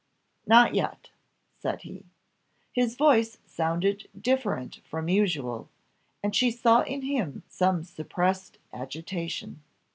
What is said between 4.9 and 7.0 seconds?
usual, and she saw